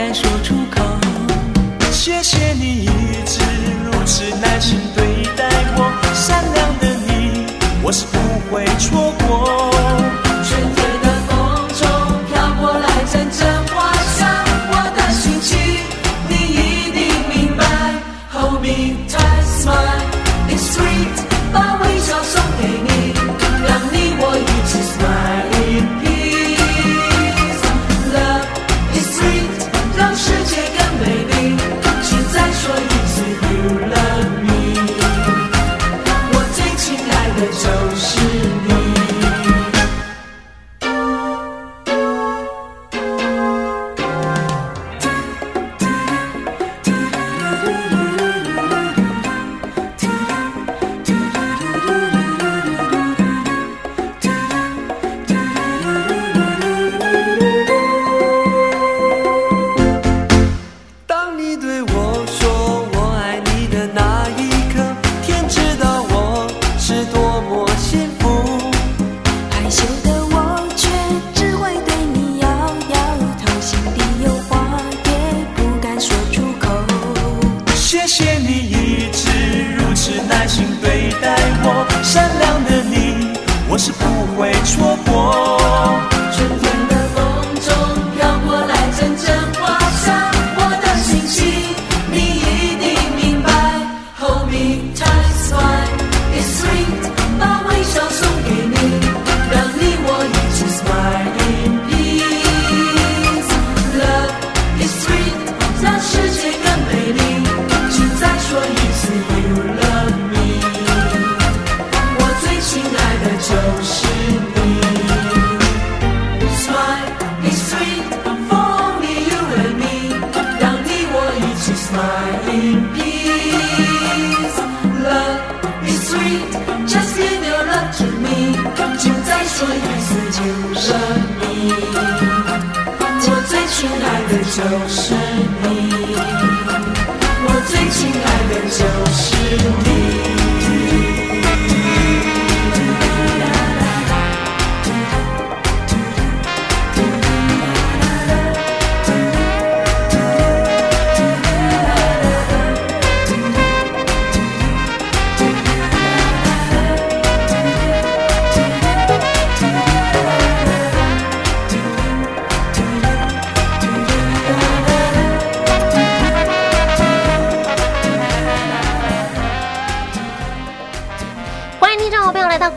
[0.00, 0.59] 也不敢说出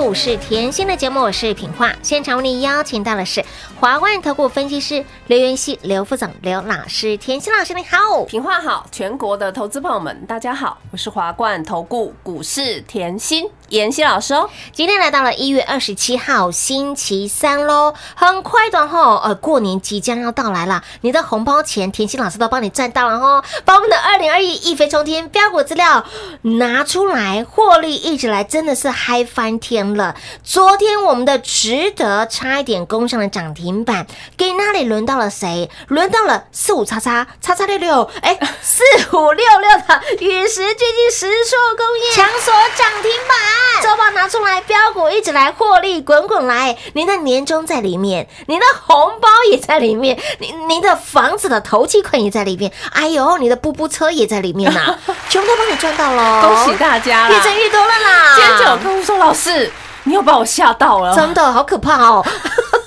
[0.04, 1.94] 股市甜心的节目，我是品化。
[2.04, 3.42] 现场为您邀请到的是
[3.80, 7.16] 华冠投顾分析师刘元熙、刘副总、刘老师。
[7.16, 14.50] 甜心老师你好，品化好，全国的投资朋友们，大家好，我是华冠投顾股市甜心妍希老师哦。
[14.72, 26.06] 今天来到了一月二十七号星期三喽，很快的吼，呃，过年即将要到来了，你的红包钱甜心老师都帮你赚到了哦，把我们的二零二一一飞冲天标股资料
[26.44, 30.16] 拿出来，获利一直来真的是嗨翻天了。
[30.44, 34.06] 昨天我们的值得差一点攻上了涨停板，
[34.38, 35.70] 给那里轮到了谁？
[35.88, 38.84] 轮到了四五叉叉叉叉六六，哎， 四
[39.14, 54.98] 五六六的与时俱进石硕工业强锁涨停板，周报拿出来，标股一直来获利滚滚来，您的年终在里面，您的红包也在里面，您您的房子的头期款也在里面，哎呦，你的步步车也在里面呐、
[55.30, 57.30] 全部都帮你赚到喽，恭喜大家啦！
[57.30, 58.36] 越挣越多了啦！
[58.36, 59.72] 今天就有客户说，老师，
[60.04, 61.16] 你又把我吓到了。
[61.16, 62.26] 真的好可怕哦！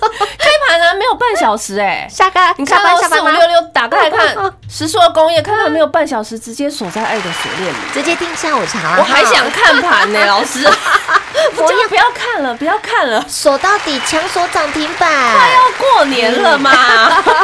[0.98, 7.76] 没有半小时哎、下个你看到下班下班吗四五六六打开来看，石硕工业看到没有半小时，直接锁在爱的锁链里。
[7.92, 10.66] 直接订下午茶了，我还想看盘呢， 老师，
[11.54, 13.24] 不要不要看了，不要看了。
[13.28, 16.72] 锁到底，强锁涨停板快板，要过年了嘛，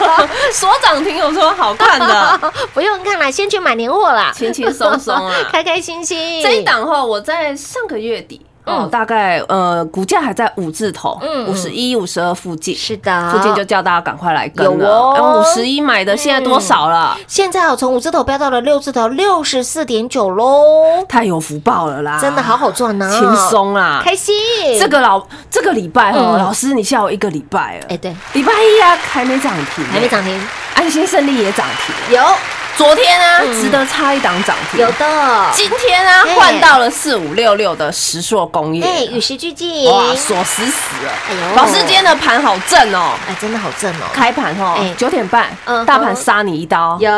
[0.52, 2.52] 锁涨停有什么好看的？
[2.72, 5.34] 不用看了，先去买年货啦，轻轻松松啊。
[5.52, 6.42] 开开心心。
[6.42, 8.44] 这一档后，我在上个月底。
[8.90, 14.88] 大概呃，股价还在五字头，嗯五十一、五十二附近，是的，附近就叫大家赶快来跟有了。
[14.88, 17.16] 哦五十一买的现在多少了？
[17.26, 22.18] 现在哦，从五字头飙到了六字头，六十四点九喽，太有福报了啦！
[22.20, 24.00] 真的好好赚呢，轻松啦。
[24.04, 24.34] 开心。
[24.78, 26.38] 这个老这个礼拜哦，嗯。
[26.38, 30.40] 老师你下午一个礼拜了，哎，对，礼拜一啊还没涨停，还没，涨停，
[30.74, 32.22] 安心胜利也涨停，有
[32.76, 33.62] 昨天啊嗯。
[33.62, 41.12] 值得差一档涨停，有的，今天啊哎换到了四五六六的石硕工业，哎，与时俱进，哇锁死死了。
[41.30, 41.56] 哎呦。
[41.56, 44.92] 老师今天的盘好正哦，哎，真的好正哦，开盘哦哎。
[44.96, 47.10] 九点半嗯，大盘杀你一刀，有。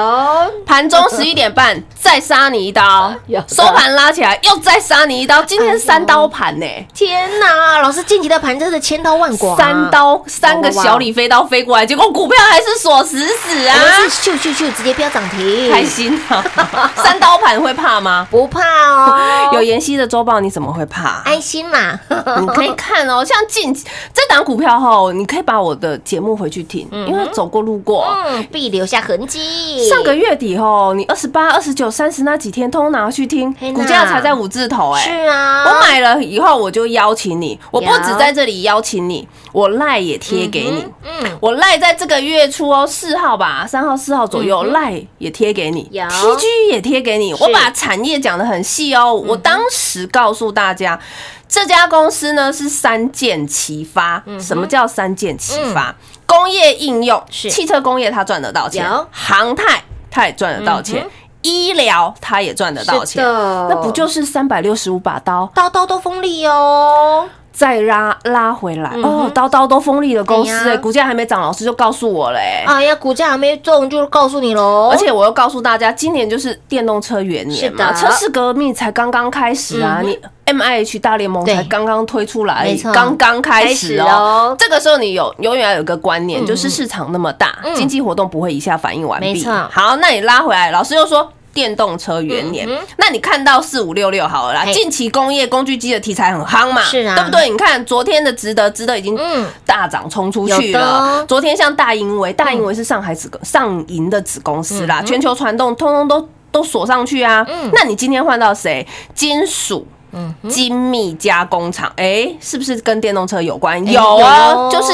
[0.67, 3.15] 盘中十一点半再杀你一刀。
[3.27, 6.67] 有，收盘拉起来又再杀你一刀，今天三刀盘呢。
[6.93, 13.77] 天哪，老师晋级的盘真的千刀万剐啊，三刀，三个小李飞刀飞过来，结果股票还是锁死死啊。
[13.81, 13.87] 我！
[13.87, 16.44] 们是咻咻咻直接飙涨停，开心啊！
[16.96, 18.26] 三刀盘会怕吗？
[18.31, 19.19] 不怕哦，
[19.55, 21.23] 有妍希的周报，你怎么会怕？
[21.25, 21.99] 安心啦，
[22.41, 28.06] 你可以看哦，像近这档股票后，你可以把我的节目回去听，因为走过路过。
[28.26, 29.88] 嗯，必留下痕迹。
[29.88, 40.85] 上个月底后，你二十八、二十九、三十那几天，通通拿去听股价才在五字头哎、是啊，我买了以后，我就邀请你，我不止在这里邀请你，我赖也贴给你。
[41.05, 47.35] 嗯，我赖在这个月初哦，四号吧，三号、四号左右，赖也贴给你有，PG 也贴给你。
[47.35, 50.99] 我把产业讲得很细哦，我当时告诉大家。
[51.47, 55.95] 这家公司呢是三箭齐发，什么叫三箭齐发？
[56.27, 57.51] 工业应用是。
[57.51, 61.03] 汽车工业，它赚得到钱有；航太它也赚得到钱；
[61.43, 63.23] 医疗它也赚得到钱。
[63.23, 65.49] 那不就是三百六十五把刀？
[65.55, 68.91] 刀刀都锋利哦，再拉拉回来？
[68.95, 72.65] 嗯哦，刀刀都锋利的公司哎股价还没涨，老师就告诉我嘞哎。
[72.67, 80.01] 哎呀，股价还没中就告诉你喽，而且我又告诉大家，今年就是电动车元年嘛，车市革命才刚刚开始啊！
[80.03, 84.56] 嗯你 M I H 大联盟才刚刚推出来刚刚开始哦哦。
[84.59, 89.33] 这个时候你有永远要有一个观念，嗯就是市场那么大，嗯经济活动不会一下反应完毕。
[89.33, 91.31] 没错好，那你拉回来，老师又说。
[91.55, 92.69] 电动车元年，
[92.99, 97.49] 那你看到四五六六好了啦，近期工业工具机的题材很夯嘛，是啊对不对？
[97.49, 101.25] 你看昨天的值得，值得已经嗯大涨冲出去了。
[101.27, 107.47] 昨天像大银维，大银维是上海子公上银的子公司啦，全球传动通通都都锁上去啊。
[107.49, 108.87] 嗯那你今天换到谁？
[109.15, 109.87] 金属。
[110.17, 113.85] 嗯精密加工厂，哎、是不是跟电动车有关？
[113.85, 114.93] 哎有啊，有就是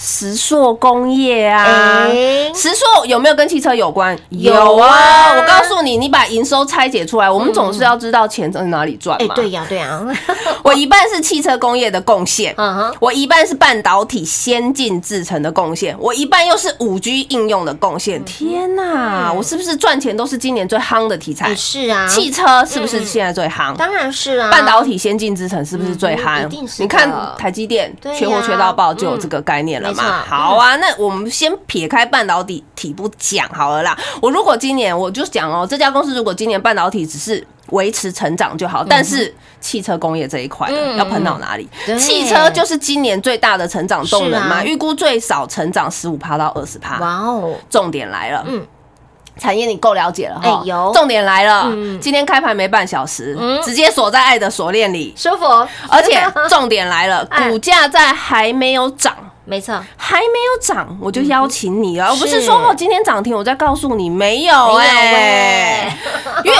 [0.00, 2.06] 石塑工业啊。
[2.08, 4.16] 哎石塑有没有跟汽车有关？
[4.30, 5.34] 有啊。
[5.36, 9.34] 我告诉你，你把营收拆解出来，我们总是要知道钱在哪里赚哎，嘛。
[9.34, 10.00] 对呀对呀，
[10.62, 12.54] 我一半是汽车工业的贡献，
[13.00, 18.24] 我一半是半导体先进制成的贡献，我一半又是五 G 应用的贡献。
[18.24, 21.46] 天哪，我是不是赚钱都是今年最夯的题材？
[21.46, 21.54] 哎？
[21.54, 23.74] 是啊，汽车是不是现在最夯？
[23.76, 26.82] 当然是啊，半导体先进制成是不是最嗯夯一定是？
[26.82, 33.96] 你看台积电缺货缺到爆，就有这个概念了好啊，那我们先撇开半导体体不讲好了啦。
[34.20, 41.68] 我如果今年我就讲哦，这家公司如果今年半导体只是维持成长就好，但是汽车工业这一块要喷到哪里？
[41.98, 46.98] 汽车就是今年最大的成长动能嘛，预估最少成长十五趴到二十趴。
[46.98, 48.66] 哇哦，重点来了，嗯。
[49.40, 50.64] 产业你够了解了哈。
[50.92, 52.00] 重点来了，嗯。
[52.00, 53.62] 今天开盘没半小时，嗯。
[53.62, 55.14] 直接锁在爱的锁链里。
[55.16, 55.44] 舒服，
[55.88, 56.20] 而且
[56.50, 57.48] 重点来了，哎。
[57.48, 59.14] 股价在还没有涨。
[59.48, 62.42] 没错，还没有涨，我就邀请你了，我不是是。
[62.42, 64.86] 说哦，今天涨停，我再告诉你没有没有哎。
[64.86, 65.98] 哎，
[66.44, 66.58] 因为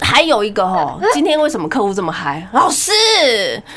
[0.00, 2.48] 还有一个哦，今天为什么客户这么嗨？
[2.52, 2.90] 老师，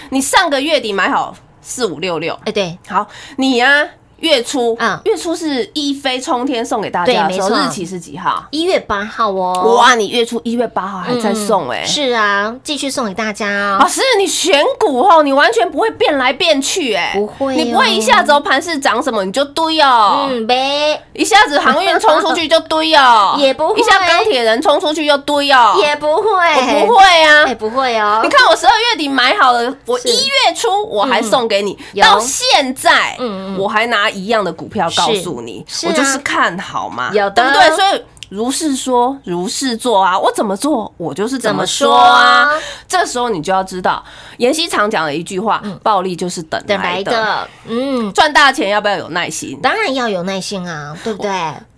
[0.09, 3.85] 你上个月底买好四五六六，哎对，好，你呀、
[4.19, 4.99] 月初，嗯。
[5.05, 8.45] 月初是一飞冲天送给大家的时候，日期是几号？
[8.51, 17.57] 一月八号哦，哇，你月初一月八号还在送哎、是啊，继续送给大家哦，老师，你选股后，你完全不会变来变去、哎，不会哦。
[17.57, 23.79] 你不会一下子哦盘势涨什么你就堆哦，嗯呗，一下子航运冲出去就堆哦， 也不会。
[23.79, 27.43] 一下钢铁人冲出去又堆哦，也不会，我不会啊。
[27.45, 27.55] 哎，。
[27.55, 32.03] 不会哦，你看我十二月底买好了，我一月初我还送给你，有。
[32.03, 33.57] 到现在嗯嗯。
[33.57, 37.75] 我还拿一样的股票告诉你，啊我就是看好嘛，对不对？
[37.75, 40.17] 所以如是说，如是做啊！
[40.17, 42.61] 我怎么做，我就是怎么说啊说。
[42.87, 44.03] 这时候你就要知道，
[44.37, 47.03] 妍希常讲的一句话：暴利就是等等来。
[47.03, 49.59] 的，嗯，赚大钱要不要有耐心？
[49.61, 51.31] 当然要有耐心啊，对不对？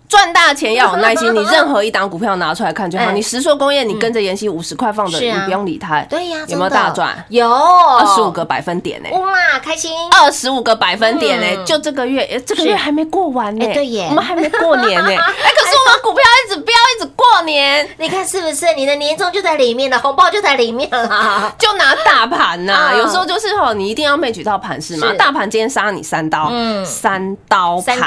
[0.08, 3.04] 赚大钱要有耐心，你任何一档股票拿出来看就好。
[3.08, 6.00] 哎你石硕工业，你跟着妍希五十块放的，是啊你不用理它。
[6.02, 7.24] 对呀，有没有大赚？
[7.28, 9.90] 有二二十五个百分点呢、哇，开心！
[10.10, 18.66] 二十五个百分点呢、嗯就这个月，诶这个月还没过完呢、哎对耶我们还没过年呢、 哎、可是我们股票一直飙，一直过年，你看是不是？
[18.76, 21.52] 你的年终就在里面了，红包就在里面了。
[21.58, 25.12] 就拿大盘呐、嗯有时候就是哦，你一定要魅举到盘势嘛。
[25.18, 27.98] 大盘今天杀你三刀，嗯三刀盘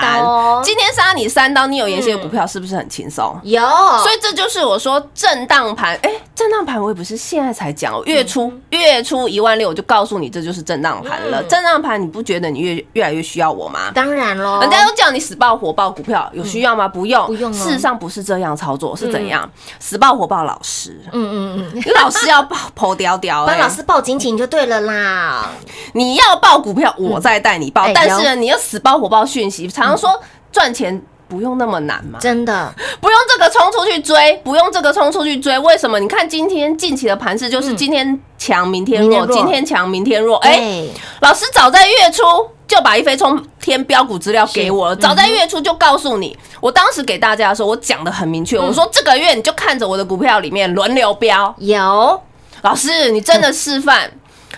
[0.64, 3.40] 今天杀你三刀，你有妍希的股票是不是很轻松？
[3.44, 11.42] 有，所以这就是我说震荡盘，哎、震荡盘我也不是现在才讲，哦，月初月初一万六我就告诉你这就是震荡盘了。
[11.42, 13.92] 嗯震荡盘你不觉得你越越来越需要我吗？
[13.94, 16.88] 当然喽，人家都叫你死爆火爆股票，有需要吗？
[16.88, 19.50] 不用，不用哦事实上不是这样操作，是怎样？
[19.80, 25.50] 死爆火爆老师，嗯嗯嗯，老师要爆剖屌屌，哎帮老师报紧紧就对了啦。
[25.94, 27.94] 你要爆股票，我再带你爆哎。
[27.94, 30.22] 但是呢，你要死爆火爆讯息，常常说
[30.52, 32.20] 赚钱不用那么难嘛。
[32.20, 35.98] 真的，不用这个冲出去追，不用这个冲出去追，为什么？
[35.98, 40.38] 你看今天近期的盘势就是今天强，明天弱，今天强，明天弱。
[40.40, 40.88] 哎、哎，
[41.22, 42.22] 老师早在月初
[42.68, 46.38] 就把一飞冲天标股资料给我了，嗯早在月初就告诉你。
[46.60, 51.56] 我当时给大家的时候，我讲的很明嗯确，我说这个月你就看着我的股票里面轮流标。
[51.60, 52.22] 有
[52.62, 54.12] 老师，你真的示范。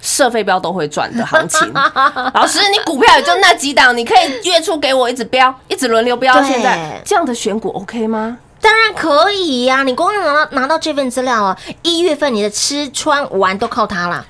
[0.03, 1.73] 射飞标都会赚的行情，
[2.35, 8.37] 老师，你股票也就那几档，你可以月初给我一直标，一直轮流标到现在，这样的选股 OK 吗？
[8.59, 14.25] 当然可以呀、你光拿到拿到这份资料啊，一月份你的吃穿玩都靠它啦，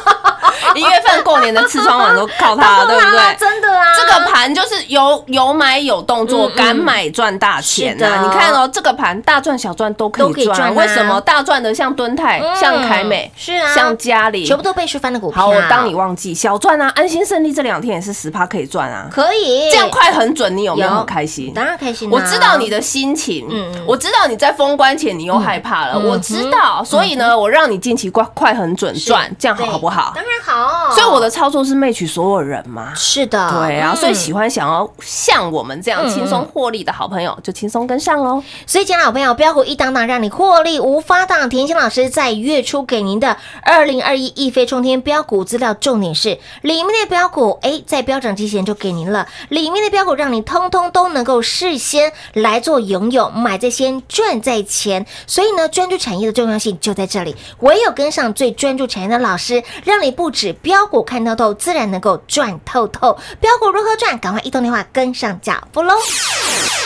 [0.74, 3.36] 一月份过年的吃穿碗都靠它了， 对不对？
[3.38, 8.08] 真的啊，这个盘就是有有买有动作，敢买赚大钱是的。
[8.08, 8.22] 呐！
[8.22, 11.20] 你看哦，这个盘大赚小赚都可以赚，为什么？
[11.22, 12.56] 大赚的像敦泰、嗯。
[12.56, 13.74] 像凯美、是啊。
[13.74, 15.42] 像嘉里，全部都倍数翻的股票。
[15.42, 19.70] 好，我当你忘记小赚啊，安心胜利这两天也是十趴可以赚啊，可以。
[19.70, 20.96] 这样快很准，你有没有有。
[20.98, 21.52] 很开心？
[21.54, 22.10] 当然开心、啊。
[22.12, 23.46] 我知道你的心情，
[23.86, 30.12] 我知道你在封关前你又害怕了，嗯我知道，所以呢，我让你近期快快很准赚，这样好好不好？
[30.14, 30.90] 当然好。
[30.94, 32.92] 所以我的操作是媚取所有人嘛。
[32.94, 38.42] 是的，对啊，嗯所以喜欢想要像我们这样轻松获利的好朋友，就轻松跟上喽。
[38.66, 41.48] 所以，亲爱的好朋友，标股一档档让你获利无法挡。
[41.48, 49.26] 田心老师在月初给您的二零二一一飞冲天标股资料，重点是里面的标股，哎，在标涨之前就给您了。
[49.48, 55.06] 里面的标股让你通通都能够事先来做拥有，买在先，赚在前。
[55.26, 57.34] 所以呢，专注产业的重要性就在这里。
[57.60, 63.18] 唯有跟上最专注产业的老师，让你不指标股看透透，自然能够赚透透。
[63.40, 64.18] 标股如何赚？
[64.18, 65.94] 赶快一通电话跟上脚步喽！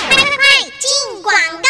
[0.09, 1.69] 快快快，进广告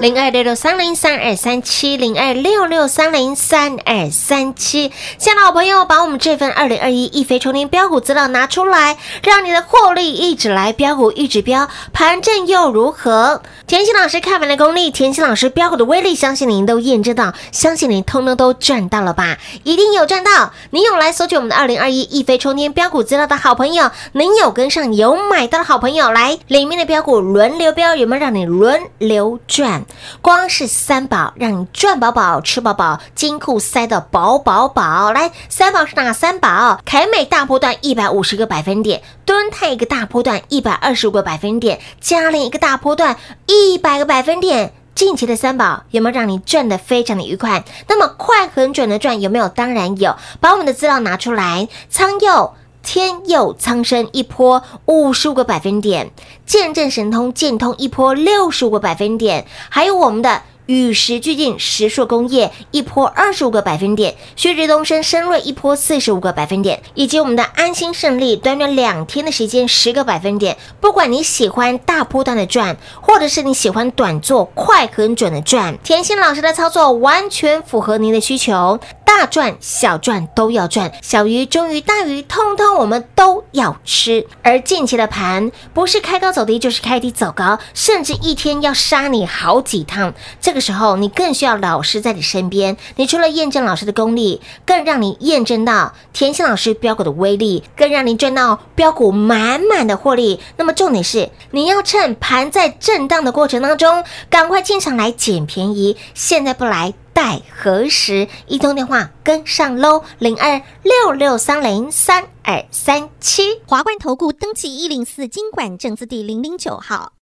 [0.00, 13.42] 零二六六三零三二三七零二六六三零三二三七，亲爱的好朋友，把我们这份二零二一一飞冲天标股资料拿出来，让你的获利一直来，标股一直标，盘正又如何？
[13.66, 19.36] 甜心老师看完的功力，甜心老师标股的威力，相信您都验证到，相信您通通都赚到了吧？
[19.64, 20.54] 一定有赚到！
[20.70, 29.84] 您有来索取我们的二零二一一飞冲天标股资料的好朋友，您有跟上有买到的好朋友，来里面的标股轮流标，有没有让你轮流赚？
[30.20, 35.12] 光是三宝让你赚饱饱、吃饱饱，金库塞得饱饱饱。
[35.12, 36.80] 来，三宝是哪三宝？
[36.84, 43.16] 凯美大波段一百五十个百分点，敦泰一个大波段一百二十五个百分点，嘉麟一个大波段
[43.46, 44.72] 一百个百分点。
[44.92, 47.64] 近期的三宝有没有让你赚得非常的愉快？
[47.88, 49.48] 那么快很准的赚有没有？
[49.48, 52.54] 当然有，把我们的资料拿出来，苍佑。
[52.82, 56.10] 天佑苍生一波五十五个百分点，
[56.46, 70.56] 见证神通剑通一波六十五个百分点，还有我们的与时俱进石硕工业一波二十五个百分点，旭日东升深瑞一波四十五个百分点，以及我们的安心胜利短短两天的时间十个百分点。
[70.80, 78.78] 不管你喜欢大波段的赚，或者是你喜欢短做快很准的赚，甜心老师的操作完全符合您的需求。
[79.04, 84.24] 大赚小赚都要赚，小鱼、中鱼、大鱼，通通我们都要吃。
[84.42, 90.14] 而近期的盘不是开高走低，就是开低走高，甚至一天要杀你好几趟。
[90.40, 92.76] 这个时候，你更需要老师在你身边。
[92.96, 100.40] 你除了验证老师的功力，更让你验证到田心老师标股的威力，更让你赚到标股满满的获利。
[100.56, 105.96] 那么重点是，你要趁盘在震荡的过程当中，赶快进场来捡便宜。
[106.14, 106.94] 现在不来。
[107.12, 108.28] 待何时？
[108.46, 113.60] 一通电话跟上喽，零二六六三零三二三七。
[113.66, 117.12] 华冠投顾登记一零四经管证字第零零九号。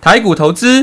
[0.00, 0.82] 台股投资，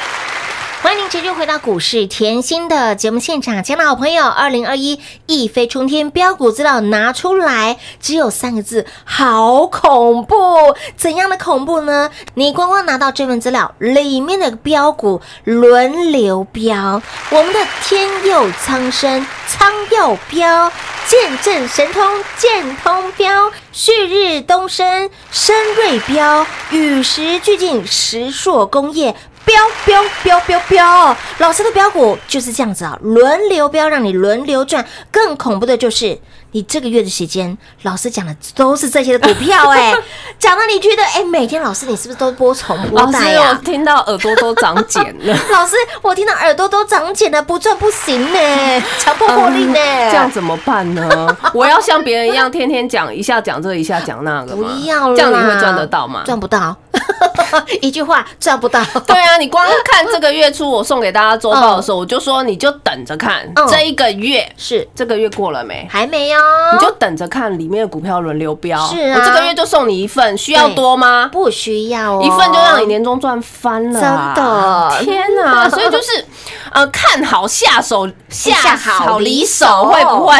[0.81, 10.35] 欢迎您持续回到股市甜心的节目现场，亲爱的好朋友，二零二一一飞冲天标股资料拿出来，只有三个字，好恐怖！
[10.97, 12.09] 怎样的恐怖呢？
[12.33, 20.71] 你光光拿到这份资料里面的标股轮流标，我们的天佑苍生苍佑标，
[21.05, 22.03] 见证神通
[22.37, 29.15] 见通标，旭日东升深瑞标，与时俱进石硕工业。
[29.45, 29.55] 标
[29.85, 34.85] 标标标标，老师的标股就是这样子啊，轮流标，让你轮流赚。
[35.11, 36.17] 更恐怖的就是，
[36.51, 39.93] 你这个月的时间，老师讲的都是这些的股票、哎，
[40.37, 45.37] 讲到你觉得，哎、每天老师你是不是都播重播老师，我听到耳朵都长茧了。
[45.51, 51.37] 老师，我听到耳朵都长茧了，不赚不行呢，强迫获利呢、这样怎么办呢？
[51.53, 54.71] 我要像别人一样，天天讲一下讲这，一下讲那个不吗？
[54.83, 56.21] 要了，这样你会赚得到吗？
[56.25, 56.77] 赚不到，
[57.81, 58.83] 一句话赚不到。
[59.05, 65.87] 对啊，你光看这个月初我送给大家周报的时候， 我就说你就等着看嗯这一个月，是这个月过了没？
[65.89, 66.39] 还没有，
[66.73, 68.79] 你就等着看里面的股票轮流标。
[68.87, 71.29] 是啊我这个月就送你一份，需要多吗？
[71.31, 75.69] 不需要哦，一份就让你年终赚翻了啊，真的天哪！
[75.69, 76.25] 所以就是，
[76.71, 80.35] 呃，看好下手，下下好好离手，会不会？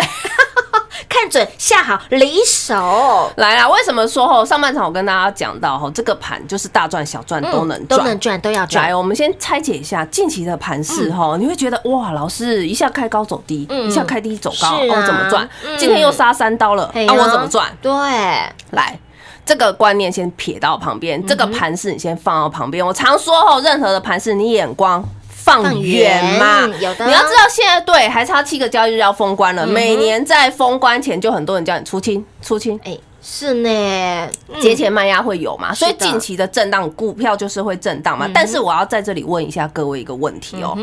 [1.12, 3.30] 看准下好离手。
[3.36, 4.45] 来啦，为什么说吼？
[4.45, 8.19] 上半场我跟大家讲到吼，这个盘就是大赚小赚都能赚嗯都能。
[8.21, 8.95] 赚，都要赚来，。
[8.95, 15.78] 我们先拆解一下近期的盘势哈，你会觉得哇，老师一下开高走低，嗯一下开低走高，是啊哦，怎么赚嗯？
[15.78, 17.67] 今天又杀三刀了，啊，我怎么赚？
[17.82, 17.91] 对，
[18.69, 18.97] 来，
[19.45, 22.86] 这个观念先撇到旁嗯边，这个盘势你先放到旁边。
[22.86, 25.04] 我常说吼，任何的盘势，你眼光。
[25.43, 27.06] 放放远远嘛，有的。
[27.06, 33.69] 你要知道现在对还差七个交易日要封关了，每年在封关前就很多人叫你出清出清，哎，是呢，
[34.47, 34.62] 嗯。
[34.62, 38.30] 节前卖压会有嘛，所以近期的震荡股票就是会震荡嘛。
[38.34, 40.77] 但是我要在这里问一下各位一个问题哦，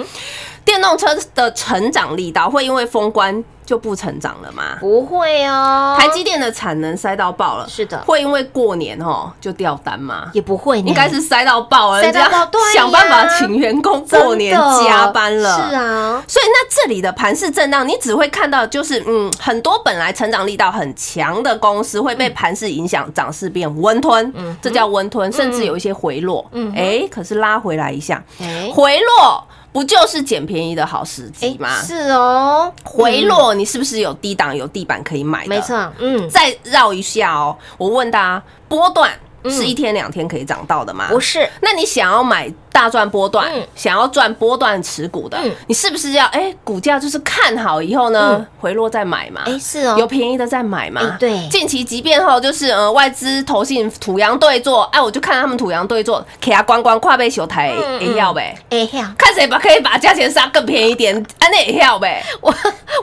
[0.64, 4.78] 电动车的成长力道会因为封关就不成长了吗？
[4.80, 7.98] 不会哦，台积电的产能塞到爆了，是的。
[8.06, 10.30] 会因为过年哦就掉单吗？
[10.32, 15.68] 也不会呢，应该是塞到爆了，塞到爆人家想办法请员工过年加班了。
[15.68, 26.46] 是啊，所以那这里的盘势震荡，你只会看到就是嗯，很多本来成长力道很强的公司会被盘势影响，涨势变温吞，嗯这叫温吞，甚至有一些回落。
[26.52, 31.80] 嗯，哎，可是拉回来一下，哎回落不就是捡便宜的好时哎机吗？
[31.82, 35.48] 是哦，回落你是不是有低档有地板可以买的？
[35.48, 35.60] 没。
[35.60, 39.10] 错，嗯，再绕一下哦，我问大家，波段
[39.48, 41.06] 是一天两天可以涨到的吗？
[41.10, 43.62] 不是，那你想要买大赚波段，嗯。
[43.74, 45.50] 想要赚波段持股的，嗯。
[45.66, 49.42] 你是不是要哎、股价就是看好以后呢，回落再买嘛？
[49.46, 51.00] 哎是哦，有便宜的再买嘛？
[51.02, 51.48] 哎对。
[51.48, 58.56] 近期即便后就是呃外资投信土洋对坐，哎，我就看他们土洋对坐，给他关关跨背球台嗯也要呗。
[58.70, 62.52] 哎呀，看谁把可以把价钱杀更便宜一点，安那也要呗， 我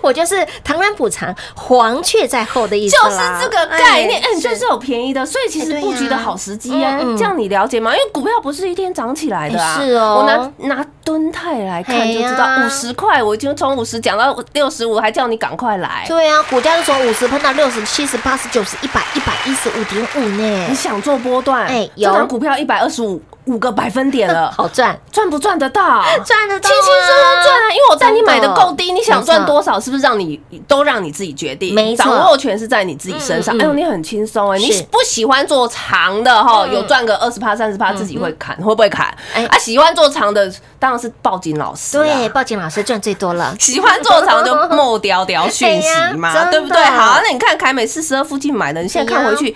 [0.01, 7.91] 我就是螳螂捕蝉，黄雀在后的意思就是这个概念，哎，是就是有便宜的，所以其实布局的好时机啊这样你了解吗？
[7.91, 16.05] 因为股票不是一天涨起来的啊，哎是哦我拿拿敦泰来看就知道，五十块我已经从五十讲到六十五，还叫你赶快来。
[16.07, 20.75] 对啊，股价就从五十喷到六十、七十、八十、九十、一百、一百一十五点五呢你。
[20.75, 21.65] 想做波段？
[21.65, 26.03] 哎有股票一百二十五五个百分点了， 好赚，赚不赚得到？
[26.25, 27.69] 赚得到啊，轻轻松松赚啊！
[27.69, 31.73] 因为我带你买的够低，你想赚多少，是不是让你都让你自己决定？
[31.75, 33.55] 没错掌握权是在你自己身上。
[33.55, 34.57] 嗯嗯哎呦，你很轻松哎！
[34.57, 39.45] 你不喜欢做长的哈，嗯有赚个二十趴、三十趴，自己会砍，会不会砍哎？
[39.45, 42.03] 啊，喜欢做长的当然是报警老师啊。
[42.03, 46.83] 对，报警老师赚最多了，喜欢做长就莫屌屌讯息嘛， 对不对？
[46.83, 49.55] 好，那你看凯美四十二附近买的，你现在看回去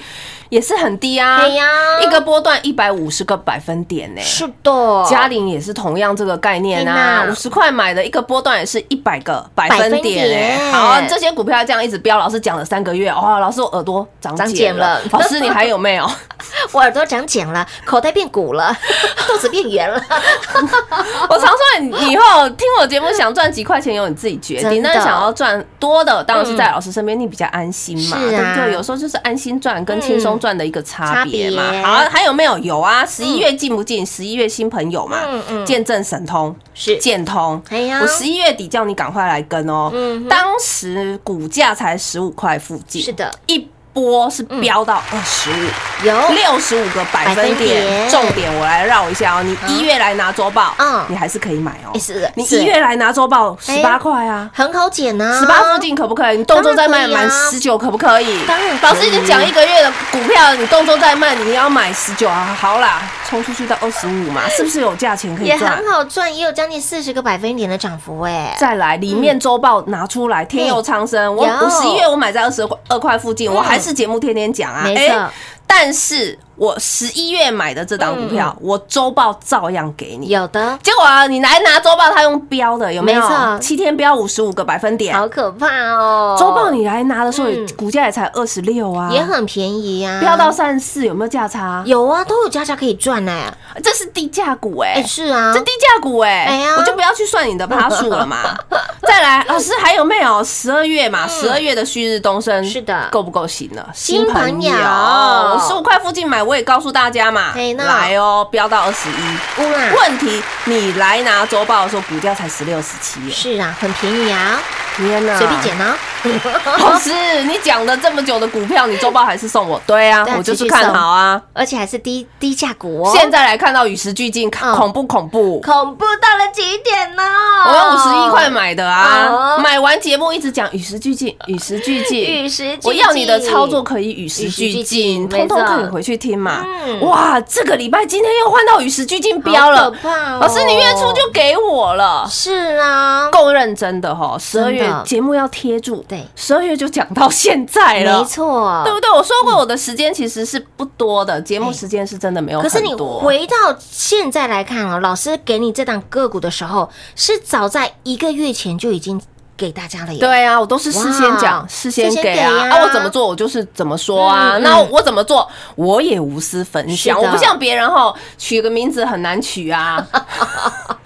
[0.49, 1.65] 也是很低啊，对呀
[2.01, 4.21] 一个波段一百五十个百分点呢。
[4.21, 10.71] 是的，嘉玲也是同样这个概念啊，五十块买的一个波段也是一百个百百分分点。
[10.71, 15.01] 好，这些股票这样一直飙，老师讲了三个月，哇，老师我耳朵长长茧茧了了。
[15.11, 16.09] 老师你还有没有？
[16.71, 18.75] 我耳朵长茧了，口袋变鼓了，
[19.27, 20.01] 肚子变圆了，
[21.29, 28.73] 我常说你以后听我节目想赚几块钱由你自己决定，真的那想要赚多的，当然是在老师身边，你比较安心嘛，对不对？
[28.73, 31.71] 有时候就是安心赚跟轻松赚的一个差别嘛。
[31.83, 32.57] 好，还有没有？
[32.59, 34.05] 有啊，十一月进不进？
[34.05, 37.61] 十一月新朋友嘛嗯嗯，见证神通是建通。
[37.69, 43.67] 哎呀我十一月底叫你赶快来跟哦嗯，当时股价才十五块附近，是的，一
[43.99, 45.53] 波是飙到二十五。
[46.01, 49.43] 有六十五个百分点点，重点我来绕一下哦。
[49.43, 51.99] 你一月来拿周报，嗯你还是可以买哦哎。
[51.99, 54.49] 是你一月来拿周报，哎十八块啊。
[54.53, 56.37] 很好减呢，十八附近可不可以？
[56.37, 58.45] 你动作再卖当然可以啊满十九可不可以？
[58.47, 62.55] 当然老师已经讲一个月的股票，你动作再慢，你要买十九啊？
[62.57, 65.91] 好啦，冲出去到二十五嘛，是不是有价钱可以也赚很？
[65.91, 75.15] 好赚，也有将近四十个百分点的涨幅哎，再来，里面周报拿出来，天佑苍生，我我十一月我买在二十二块附近，我还是节目天天讲啊，没错。
[75.15, 75.29] 哎
[75.71, 80.27] 但是我十一月买的这档股票，我周报照样给你。
[80.27, 83.23] 有的，结果啊，你来拿周报，他用标的，有没有？
[83.59, 85.17] 七天标五十五个百分点。
[85.17, 87.65] 好可怕哦，周报你来拿的时候，嗯。
[87.77, 91.81] 股价也才二十六啊，也很便宜呀，飙到三十四，有没有价差？
[91.85, 95.53] 有啊，都有价差可以赚哎，这是低价股哎、哎是啊。
[95.53, 96.75] 这，低价股哎、哎呀。
[96.77, 98.37] 我就不要去算你的趴数了嘛。
[99.07, 100.43] 再来，老师还有没有？
[100.43, 101.25] 十二月嘛？
[101.25, 103.07] 十二月的旭日东升嗯是的。
[103.11, 103.89] 够不够行了？
[103.93, 104.71] 新朋友。
[104.73, 109.95] 我十五块附近买，我也告诉大家嘛来哦，飙到二十一。
[109.95, 113.31] 问题你来拿周报的时候，股价才十六、十七耶！
[113.31, 114.59] 是啊，很便宜啊，
[115.07, 115.95] 天哪，随便捡呢，
[116.79, 117.11] 老师，
[117.43, 119.81] 你讲了这么久的股票，你周报还是送我？
[119.85, 121.41] 对啊我就是看好啊。
[121.53, 124.75] 而且还是低低价股哦，现在来看到与时俱进，嗯。
[124.75, 125.59] 恐不恐怖？
[125.61, 127.23] 恐怖到了极点呢，
[127.67, 128.89] 我用五十一块买的哦。
[128.89, 132.89] 啊，买完节目一直讲与时俱进，与时俱进，与时俱进。
[132.89, 136.63] 我要你的操作可以与时俱俱进进，通通可以回去听嘛。
[136.65, 136.99] 嗯。
[137.01, 139.89] 哇，这个礼拜今天又换到与时俱进标了。
[139.91, 140.39] 可，怕哦。
[140.41, 142.27] 老师你月初就给我了。
[142.29, 149.09] 是啊，够认真的哈，十二月节目要贴住，对十二月就讲到现在了，没错，对不对？
[149.11, 152.89] 我说过我的时间其实是不多的，节目时间是真的没有可是你。
[152.99, 159.21] 回到现在来看哦，老师给你这档个股的时候，是早在一个月前就已经
[159.55, 160.19] 给大家了耶。
[160.19, 162.75] 对啊，我都是事先讲，事先给给啊啊。
[162.75, 164.57] 啊，我怎么做，我就是怎么说啊。
[164.57, 167.17] 那我怎么做，我也无私分享。
[167.17, 170.05] 我不像别人哈，取个名字很难取啊。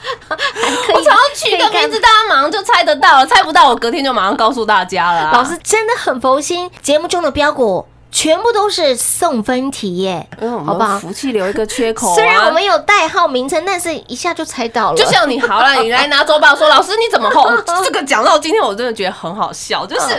[0.94, 5.32] 我只要取个名字，大家马上就猜得到了，猜不到我隔天就马上告诉大家了啊。
[5.34, 11.00] 老师真的很佛心，节目中的标股全部都是送分题耶，好不好？
[11.00, 12.16] 福气留一个缺口啊。
[12.16, 14.96] 虽然我们有代号名称，但是一下就猜到了。
[14.96, 17.50] 就像你好了， 你来拿周报说，老师你怎么后
[17.84, 20.10] 这个讲到今天，我真的觉得很好笑，就是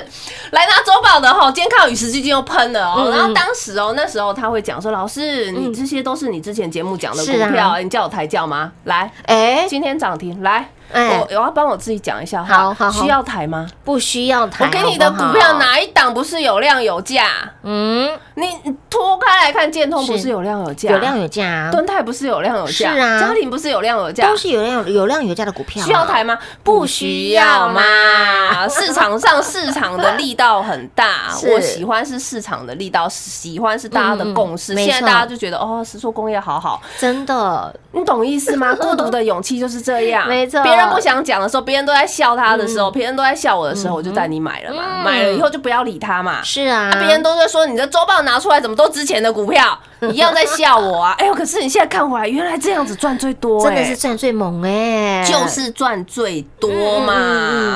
[0.51, 8.73] 来拿周报的哈，今天看到与时俱进又喷了哦，嗯然后当时哦，那时候他会讲说，老师你这些都是你之前节目讲的股票，你叫我抬轿吗？
[8.85, 13.67] 来，哎，今天涨停，来，哎我我要帮我自己讲一下哈，好好好需要抬吗？
[13.85, 15.59] 不需要抬，我给你的股票？
[15.59, 17.27] 哪一档不是有量有价？
[17.63, 25.87] 嗯，你你脱开来看，建通不是是有量有价，有量有价啊，敦泰不是有量有价，是啊嘉庭不是有量有价，都是有量有有量有价的股票啊。
[25.87, 26.39] 需要抬吗？
[26.63, 27.83] 不需要嘛。
[28.69, 34.75] 市场上市场的力道很大，我喜欢是市场的力道，喜欢是大家的共识。
[34.77, 38.75] 现在大家就觉得哦，石塑工业好好，真的你懂意思吗？
[38.75, 40.27] 孤独的勇气就是这样。
[40.29, 44.83] 没错别人不想讲的时候，别人都在笑他的时候，别人都在笑我的时候，我就带你买了嘛。
[44.87, 46.43] 嗯买了以后就不要理他嘛。
[46.43, 49.79] 是啊，啊别人都在说你的周报拿出来怎么都之前的股票，
[50.11, 51.15] 一样在笑我啊！
[51.19, 57.15] 哎呦，可是你现在看回来，原来这样子赚最多、真的哎是赚最猛哎，就是赚最多嗯嗯嘛，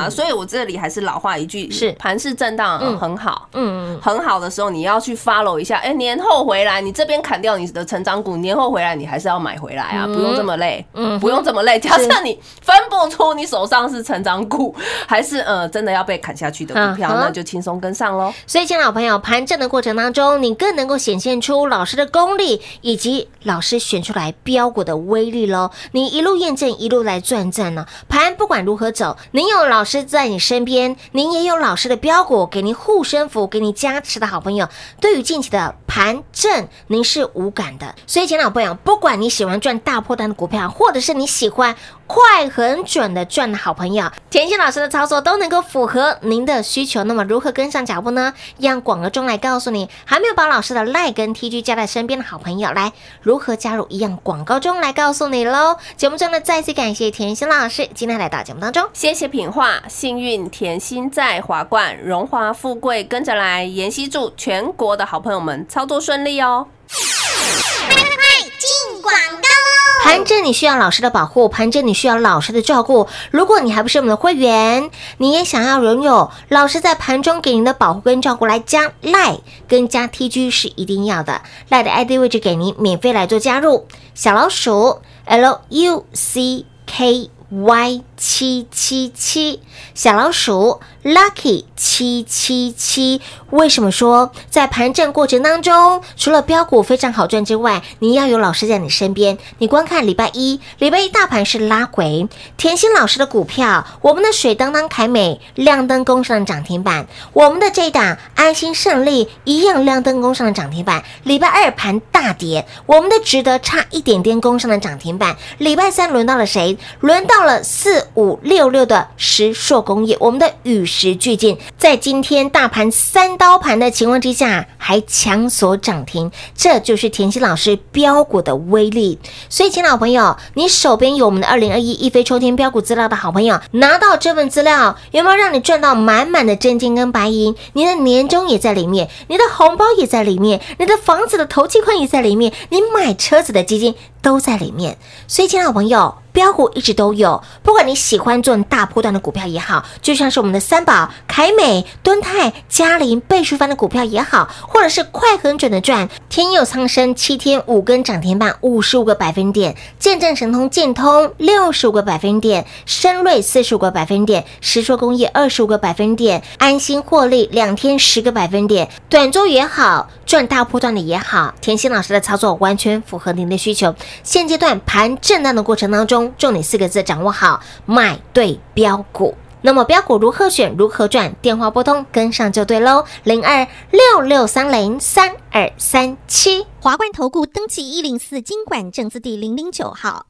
[0.06, 3.48] 嗯所以我这里还是老话一句，是盘势震荡嗯很好。
[3.52, 5.76] 嗯，很好的时候，你要去 follow 一下。
[5.78, 11.78] 哎、年后回来，你这边砍掉你的成长股，年后回来你还是要买回来啊，不用这么累，嗯不用这么累。
[11.78, 14.74] 假设你分不出你手上是成长股，
[15.06, 18.32] 还是呃真的要被砍下去的股票，那就轻松跟上喽。
[18.46, 25.70] 所以，亲爱的朋友，盘正的过程当中，你更能够显现出老师的功力，以及老师选出来标股的威力喽。
[25.92, 27.86] 你一路验证，一路来转正呢。
[28.08, 34.68] 盘不管如何走，您有老师在你身边，您也有老师的标股给您护身符，给您加持的好朋友。
[35.00, 37.94] 对于近期的盘正，您是无感的。
[38.06, 41.74] 所以，亲爱的朋友，不管你喜欢赚大破单的股票，或者是你喜欢
[42.08, 47.04] 快很准的赚的好朋友，甜心老师的操作都能够符合您的需求。
[47.04, 48.32] 那么，如何跟上脚步呢？
[48.58, 53.86] 让广告中来告诉你，还没有把老师的赖跟 TG 加在身边的好朋友，来如何加入？
[53.90, 55.76] 一样广告中来告诉你喽。
[55.98, 58.88] 节目中呢，再次感谢甜心老师今天来到节目当中。
[58.94, 63.64] 谢谢品画，幸运甜心在华冠，荣华富贵跟着来。
[63.64, 66.66] 妍希祝全国的好朋友们操作顺利哦。
[66.88, 69.67] 快进广告喽！
[70.08, 73.06] 盘正你需要老师的保护，盘正你需要老师的照顾。
[73.30, 81.42] 如果你还不是我们的会员，你也想要拥有老师在盘中给您的保护跟照顾，来加赖跟加 TG 是一定要的。
[81.68, 89.60] 赖的 ID 位置给您免费来做加入，小老鼠 L U C K Y 七七七，
[89.94, 93.22] 小老鼠 Lucky 七七七。
[93.48, 99.38] 为什么说在盘整过程当中，除了标股非常好赚之外，你要有老师在你身边？
[99.56, 111.02] 你光看礼拜一，礼拜一大盘是拉回，甜心老师的股票，我们的水当当凯美亮灯攻上涨停板，我们的这一档安心胜利一样亮灯攻上涨停板。
[111.22, 115.34] 礼拜二盘大跌，我们的值得差一点点攻上了涨停板。
[115.56, 116.76] 礼拜三轮到了谁？
[117.00, 129.16] 轮到了四五六六的石硕工业，我们的与时俱进，在今天大盘三刀盘的情况之下，还强锁涨停，这就是甜心老师标股的威力。
[129.48, 137.54] 所以，亲爱的朋友，你手边有我们的二零二一一飞冲天标股资料的好朋友，拿到这份资料，有没有让你赚到满满的真金跟白银？
[137.74, 144.98] 你的年终也在里面，你的红包也在里面，你的房子的头期款也在里面，你买车子的基金都在里面。
[145.26, 146.14] 所以，亲爱的朋友。
[146.30, 173.94] 标股一直都有，不管你喜欢做大波段的股票也好，就像是我们的三宝、凯美、敦泰、嘉林倍数翻的股票也好，或者是快很准的赚，天佑苍生七天五根涨停板，五十五个百分点，见证神通建通六十五个百分点，深瑞四十五个百分点，石硕工业二十五个百分点，安心获利两天十个百分点，短周也好，赚大波段的也好，甜心老师的操作完全符合您的需求。
[174.22, 176.30] 现阶段盘震荡的过程当中。
[176.36, 179.34] 重点四个字掌握好，买对标股。
[179.62, 181.34] 那么标股如何选，如何赚？
[181.40, 186.66] 电话拨通跟上就对喽，零二六六三零三二三七。
[186.78, 190.26] 华冠投顾登记一零四经管证字第零零九号。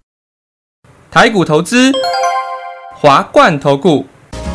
[1.10, 1.90] 台股投资，
[2.94, 4.06] 华冠投顾。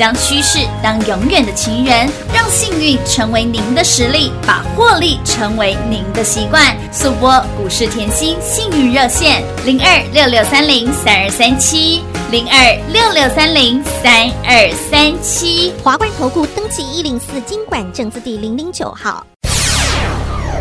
[0.00, 6.74] 将趋势当永远的情人，让幸运成为您的实力，把获利成为您的习惯。
[6.90, 15.74] 速播股市甜心幸运热线零二六六三零三二三七零二六六三零三二三七。
[15.84, 19.26] 华冠投顾登记一零四经管证字第零零九号。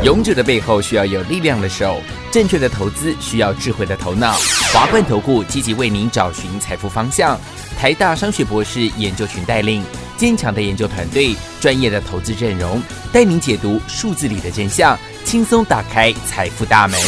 [0.04, 4.34] 勇者的背后需要有力量的手，正确的投资需要智慧的头脑。
[4.74, 7.40] 华冠投顾积极为您找寻财富方向，
[7.80, 9.82] 台大商学博士研究群带领，
[10.18, 12.82] 坚强的研究团队，专业的投资阵容，
[13.14, 17.00] 带您解读数字里的真相，轻松打开财富大门。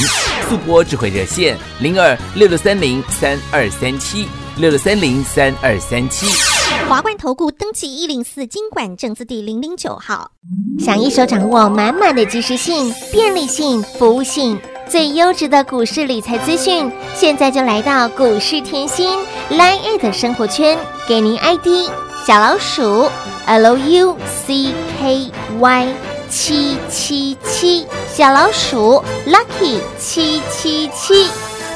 [0.47, 6.25] 速播智慧热线零二六六三零三二三七六六三零三二三七。
[6.87, 10.31] 华冠投顾登记一零四经管证字第零零九号。
[10.79, 14.57] 想一手掌握满满的及时性、便利性、服务性，
[14.91, 19.17] 最优质的股市理财资讯，现在就来到股市甜心
[19.49, 20.77] Line It 生活圈，
[21.07, 21.89] 给您 ID
[22.27, 23.09] 小老鼠
[23.45, 25.87] L U C K Y
[26.29, 31.50] 七七七，小老鼠 Lucky 七七七。